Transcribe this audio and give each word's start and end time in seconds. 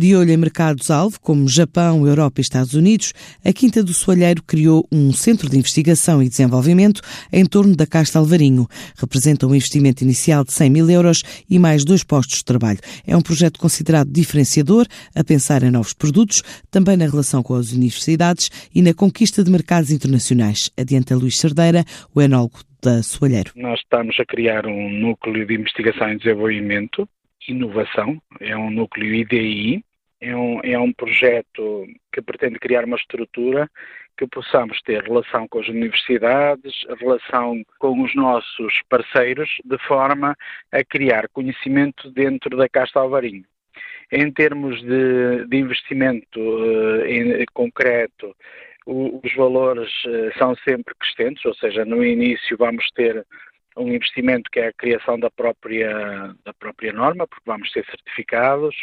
De 0.00 0.16
olho 0.16 0.30
em 0.30 0.36
mercados-alvo 0.38 1.20
como 1.20 1.46
Japão, 1.46 2.06
Europa 2.06 2.40
e 2.40 2.40
Estados 2.40 2.72
Unidos, 2.72 3.12
a 3.44 3.52
Quinta 3.52 3.84
do 3.84 3.92
Soalheiro 3.92 4.42
criou 4.42 4.88
um 4.90 5.12
centro 5.12 5.46
de 5.46 5.58
investigação 5.58 6.22
e 6.22 6.28
desenvolvimento 6.30 7.02
em 7.30 7.44
torno 7.44 7.76
da 7.76 7.86
Casta 7.86 8.18
Alvarinho. 8.18 8.66
Representa 8.98 9.46
um 9.46 9.54
investimento 9.54 10.02
inicial 10.02 10.42
de 10.42 10.54
100 10.54 10.70
mil 10.70 10.88
euros 10.90 11.22
e 11.50 11.58
mais 11.58 11.84
dois 11.84 12.02
postos 12.02 12.38
de 12.38 12.46
trabalho. 12.46 12.78
É 13.06 13.14
um 13.14 13.20
projeto 13.20 13.60
considerado 13.60 14.10
diferenciador, 14.10 14.86
a 15.14 15.22
pensar 15.22 15.62
em 15.62 15.70
novos 15.70 15.92
produtos, 15.92 16.42
também 16.70 16.96
na 16.96 17.04
relação 17.04 17.42
com 17.42 17.52
as 17.52 17.70
universidades 17.70 18.70
e 18.74 18.80
na 18.80 18.94
conquista 18.94 19.44
de 19.44 19.50
mercados 19.50 19.90
internacionais. 19.90 20.70
Adianta 20.78 21.14
Luís 21.14 21.36
Cerdeira, 21.36 21.84
o 22.14 22.22
enólogo 22.22 22.60
da 22.82 23.02
Soalheiro. 23.02 23.52
Nós 23.54 23.78
estamos 23.80 24.18
a 24.18 24.24
criar 24.24 24.66
um 24.66 24.88
núcleo 24.98 25.46
de 25.46 25.56
investigação 25.56 26.10
e 26.10 26.16
desenvolvimento, 26.16 27.06
inovação, 27.46 28.16
é 28.40 28.56
um 28.56 28.70
núcleo 28.70 29.14
IDI, 29.14 29.84
é 30.20 30.36
um, 30.36 30.60
é 30.62 30.78
um 30.78 30.92
projeto 30.92 31.86
que 32.12 32.20
pretende 32.20 32.58
criar 32.58 32.84
uma 32.84 32.96
estrutura 32.96 33.70
que 34.16 34.26
possamos 34.26 34.80
ter 34.82 35.02
relação 35.02 35.48
com 35.48 35.60
as 35.60 35.68
universidades, 35.68 36.84
relação 36.98 37.62
com 37.78 38.02
os 38.02 38.14
nossos 38.14 38.82
parceiros, 38.88 39.48
de 39.64 39.78
forma 39.78 40.36
a 40.70 40.84
criar 40.84 41.26
conhecimento 41.30 42.10
dentro 42.10 42.54
da 42.54 42.68
Casta 42.68 43.00
Alvarinho. 43.00 43.44
Em 44.12 44.30
termos 44.30 44.82
de, 44.82 45.46
de 45.46 45.56
investimento 45.56 46.38
uh, 46.38 47.06
em, 47.06 47.46
concreto, 47.54 48.36
o, 48.84 49.20
os 49.24 49.34
valores 49.34 49.90
uh, 50.04 50.36
são 50.36 50.54
sempre 50.68 50.94
crescentes, 50.96 51.42
ou 51.46 51.54
seja, 51.54 51.84
no 51.86 52.04
início 52.04 52.58
vamos 52.58 52.90
ter 52.90 53.24
um 53.80 53.88
investimento 53.92 54.50
que 54.50 54.60
é 54.60 54.68
a 54.68 54.72
criação 54.72 55.18
da 55.18 55.30
própria, 55.30 56.34
da 56.44 56.52
própria 56.54 56.92
norma, 56.92 57.26
porque 57.26 57.44
vamos 57.46 57.72
ser 57.72 57.84
certificados 57.86 58.76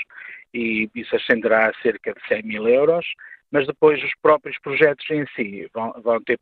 e 0.53 0.89
isso 0.95 1.15
ascenderá 1.15 1.69
a 1.69 1.81
cerca 1.81 2.13
de 2.13 2.27
100 2.27 2.43
mil 2.43 2.67
euros, 2.67 3.05
mas 3.51 3.67
depois 3.67 4.03
os 4.03 4.11
próprios 4.21 4.57
projetos 4.59 5.05
em 5.09 5.25
si 5.35 5.69
vão, 5.73 5.93
vão, 6.01 6.21
ter, 6.21 6.39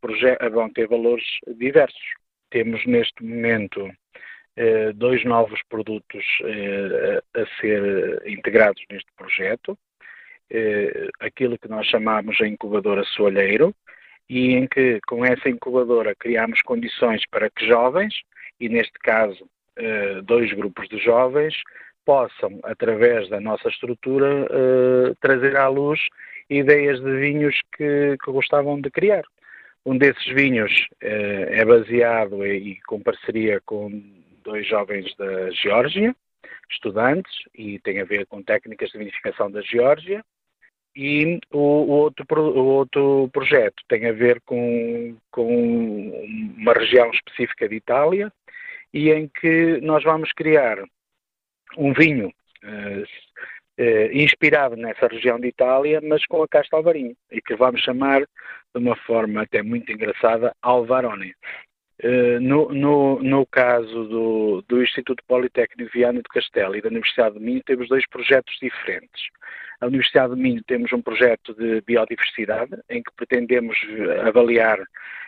vão 0.51 0.69
ter 0.69 0.87
valores 0.87 1.25
diversos. 1.57 2.01
Temos 2.49 2.85
neste 2.85 3.23
momento 3.23 3.91
eh, 4.55 4.93
dois 4.93 5.23
novos 5.25 5.61
produtos 5.69 6.23
eh, 6.43 7.21
a 7.35 7.59
ser 7.59 8.23
integrados 8.25 8.81
neste 8.89 9.11
projeto, 9.17 9.77
eh, 10.49 11.09
aquilo 11.19 11.57
que 11.57 11.67
nós 11.67 11.85
chamamos 11.87 12.39
a 12.39 12.47
incubadora 12.47 13.03
soalheiro, 13.03 13.75
e 14.29 14.53
em 14.53 14.67
que 14.67 14.99
com 15.07 15.25
essa 15.25 15.49
incubadora 15.49 16.15
criamos 16.15 16.61
condições 16.61 17.23
para 17.29 17.49
que 17.49 17.67
jovens, 17.67 18.15
e 18.59 18.69
neste 18.69 18.97
caso 18.99 19.47
eh, 19.77 20.21
dois 20.21 20.53
grupos 20.53 20.87
de 20.87 20.97
jovens, 20.97 21.55
possam, 22.05 22.59
através 22.63 23.27
da 23.29 23.41
nossa 23.41 23.67
estrutura, 23.67 24.45
uh, 24.45 25.15
trazer 25.19 25.57
à 25.57 25.67
luz 25.67 25.99
ideias 26.49 27.01
de 27.01 27.19
vinhos 27.19 27.59
que, 27.75 28.15
que 28.23 28.31
gostavam 28.31 28.79
de 28.79 28.91
criar. 28.91 29.23
Um 29.85 29.97
desses 29.97 30.25
vinhos 30.27 30.71
uh, 31.03 31.49
é 31.49 31.65
baseado 31.65 32.45
e 32.45 32.79
com 32.87 33.01
parceria 33.01 33.59
com 33.65 34.01
dois 34.43 34.67
jovens 34.67 35.13
da 35.17 35.49
Geórgia, 35.49 36.15
estudantes, 36.69 37.33
e 37.53 37.79
tem 37.79 37.99
a 37.99 38.05
ver 38.05 38.25
com 38.27 38.43
técnicas 38.43 38.91
de 38.91 38.99
vinificação 38.99 39.49
da 39.49 39.61
Geórgia. 39.61 40.23
E 40.95 41.39
o, 41.51 41.59
o, 41.59 41.89
outro, 41.89 42.25
o 42.39 42.65
outro 42.65 43.29
projeto 43.33 43.83
tem 43.89 44.05
a 44.05 44.13
ver 44.13 44.39
com, 44.45 45.17
com 45.29 46.25
uma 46.57 46.71
região 46.71 47.09
específica 47.11 47.67
de 47.67 47.75
Itália, 47.75 48.31
e 48.95 49.11
em 49.11 49.27
que 49.27 49.81
nós 49.81 50.01
vamos 50.05 50.31
criar 50.31 50.77
um 51.77 51.91
vinho 51.91 52.29
uh, 52.63 53.03
uh, 53.03 54.13
inspirado 54.13 54.77
nessa 54.77 55.07
região 55.07 55.37
de 55.37 55.49
Itália, 55.49 55.99
mas 56.01 56.25
com 56.25 56.41
a 56.41 56.47
casta 56.47 56.77
alvarinho, 56.77 57.13
e 57.29 57.41
que 57.41 57.57
vamos 57.57 57.81
chamar 57.81 58.21
de 58.21 58.27
uma 58.81 58.95
forma 58.95 59.41
até 59.41 59.61
muito 59.61 59.91
engraçada 59.91 60.55
Alvarone. 60.61 61.33
Uh, 62.01 62.39
no, 62.39 62.69
no, 62.73 63.21
no, 63.21 63.45
caso 63.45 64.05
do, 64.05 64.63
do, 64.65 64.81
Instituto 64.81 65.21
Politécnico 65.27 65.91
Viana 65.93 66.19
de 66.19 66.29
Castelo 66.29 66.77
e 66.77 66.81
da 66.81 66.87
Universidade 66.87 67.37
de 67.37 67.43
Minho, 67.43 67.63
temos 67.65 67.89
dois 67.89 68.07
projetos 68.07 68.57
diferentes. 68.61 69.23
A 69.81 69.87
Universidade 69.87 70.35
de 70.35 70.41
Minho 70.41 70.63
temos 70.63 70.93
um 70.93 71.01
projeto 71.01 71.53
de 71.53 71.81
biodiversidade, 71.81 72.77
em 72.89 73.03
que 73.03 73.11
pretendemos 73.13 73.77
avaliar 74.25 74.79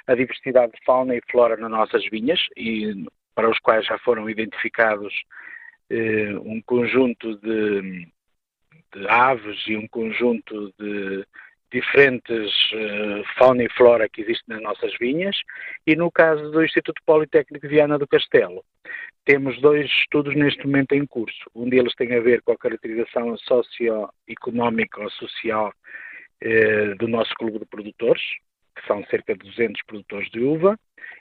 a 0.07 0.15
diversidade 0.15 0.71
de 0.71 0.79
fauna 0.85 1.15
e 1.15 1.21
flora 1.29 1.57
nas 1.57 1.69
nossas 1.69 2.09
vinhas, 2.09 2.39
e 2.55 3.05
para 3.37 3.51
os 3.51 3.59
quais 3.59 3.85
já 3.85 3.99
foram 3.99 4.27
identificados 4.27 5.13
eh, 5.91 6.33
um 6.41 6.59
conjunto 6.59 7.37
de, 7.37 8.07
de, 8.95 9.07
aves 9.07 9.63
e 9.67 9.77
um 9.77 9.87
conjunto 9.87 10.73
de 10.79 11.23
diferentes 11.71 12.51
eh, 12.73 13.21
fauna 13.37 13.63
e 13.63 13.69
flora 13.69 14.09
que 14.09 14.21
existem 14.21 14.55
nas 14.55 14.63
nossas 14.63 14.91
vinhas 14.97 15.37
e 15.85 15.95
no 15.95 16.11
caso 16.11 16.49
do 16.49 16.63
Instituto 16.63 16.99
Politécnico 17.05 17.67
Viana 17.67 17.99
do 17.99 18.07
Castelo 18.07 18.65
temos 19.23 19.61
dois 19.61 19.85
estudos 19.85 20.35
neste 20.35 20.65
momento 20.65 20.93
em 20.93 21.05
curso. 21.05 21.51
Um 21.53 21.69
deles 21.69 21.93
tem 21.93 22.15
a 22.15 22.19
ver 22.19 22.41
com 22.41 22.53
a 22.53 22.57
caracterização 22.57 23.37
socioeconómica 23.37 24.99
ou 24.99 25.11
social 25.11 25.71
eh, 26.41 26.95
do 26.95 27.07
nosso 27.07 27.35
clube 27.35 27.59
de 27.59 27.65
produtores, 27.67 28.23
que 28.75 28.87
são 28.87 29.05
cerca 29.05 29.35
de 29.35 29.47
200 29.47 29.83
produtores 29.83 30.27
de 30.31 30.39
uva, 30.39 30.75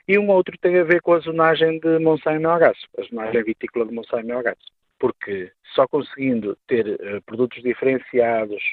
e 0.07 0.17
um 0.17 0.29
outro 0.29 0.57
tem 0.59 0.77
a 0.79 0.83
ver 0.83 1.01
com 1.01 1.13
a 1.13 1.19
zonagem 1.19 1.79
de 1.79 1.99
Monsanto 1.99 2.39
Melgaço, 2.39 2.87
a 2.97 3.03
zonagem 3.03 3.43
vitícola 3.43 3.85
de 3.85 3.93
Monsanto 3.93 4.25
Melgaço. 4.25 4.77
Porque 4.99 5.51
só 5.75 5.87
conseguindo 5.87 6.57
ter 6.67 6.87
uh, 6.87 7.21
produtos 7.23 7.61
diferenciados, 7.61 8.63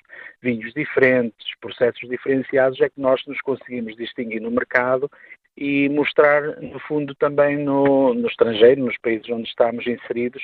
vinhos 0.41 0.73
diferentes, 0.73 1.47
processos 1.61 2.09
diferenciados, 2.09 2.81
é 2.81 2.89
que 2.89 3.01
nós 3.01 3.21
nos 3.27 3.41
conseguimos 3.43 3.95
distinguir 3.97 4.41
no 4.41 4.51
mercado 4.51 5.11
e 5.57 5.89
mostrar, 5.91 6.61
no 6.63 6.79
fundo, 6.81 7.15
também 7.15 7.59
no, 7.59 8.15
no 8.15 8.27
estrangeiro, 8.27 8.85
nos 8.85 8.97
países 8.99 9.29
onde 9.29 9.49
estamos 9.49 9.87
inseridos, 9.87 10.43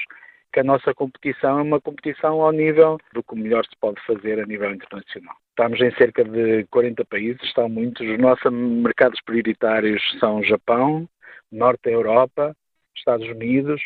que 0.53 0.61
a 0.61 0.65
nossa 0.65 0.93
competição 0.95 1.59
é 1.59 1.63
uma 1.63 1.81
competição 1.81 2.43
ao 2.43 2.53
nível 2.53 2.99
do 3.13 3.23
que 3.23 3.35
melhor 3.35 3.65
se 3.65 3.77
pode 3.81 4.01
fazer 4.05 4.41
a 4.41 4.47
nível 4.47 4.73
internacional. 4.73 5.37
Estamos 5.51 5.81
em 5.81 5.95
cerca 5.97 6.25
de 6.25 6.65
40 6.71 7.05
países, 7.05 7.43
estão 7.43 7.69
muitos. 7.69 8.07
Os 8.07 8.19
nossos 8.19 8.51
mercados 8.53 9.21
prioritários 9.23 10.03
são 10.19 10.43
Japão, 10.43 11.09
Norte 11.53 11.83
da 11.85 11.91
Europa, 11.91 12.57
Estados 12.97 13.27
Unidos 13.29 13.83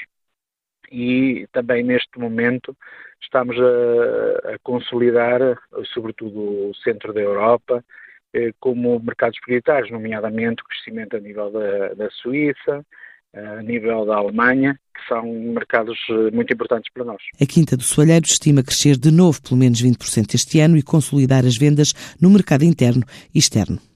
e 0.91 1.47
também 1.52 1.82
neste 1.82 2.19
momento 2.19 2.76
estamos 3.20 3.56
a, 3.58 4.54
a 4.54 4.58
consolidar, 4.62 5.41
sobretudo 5.92 6.70
o 6.70 6.75
centro 6.76 7.12
da 7.12 7.20
Europa, 7.20 7.84
eh, 8.32 8.52
como 8.60 9.00
mercados 9.00 9.41
prioritários, 9.41 9.91
nomeadamente 9.91 10.62
o 10.62 10.66
crescimento 10.66 11.16
a 11.16 11.20
nível 11.20 11.50
da, 11.50 11.94
da 11.94 12.10
Suíça, 12.10 12.84
a 13.34 13.62
nível 13.62 14.06
da 14.06 14.16
Alemanha, 14.16 14.78
que 14.94 15.08
são 15.08 15.24
mercados 15.24 15.98
eh, 16.08 16.30
muito 16.32 16.52
importantes 16.52 16.90
para 16.92 17.04
nós. 17.04 17.18
A 17.40 17.46
Quinta 17.46 17.76
do 17.76 17.82
Soalheiro 17.82 18.26
estima 18.26 18.62
crescer 18.62 18.96
de 18.96 19.10
novo 19.10 19.42
pelo 19.42 19.56
menos 19.56 19.82
20% 19.82 20.34
este 20.34 20.60
ano 20.60 20.76
e 20.76 20.82
consolidar 20.82 21.44
as 21.44 21.56
vendas 21.56 21.92
no 22.20 22.30
mercado 22.30 22.64
interno 22.64 23.04
e 23.34 23.38
externo. 23.38 23.78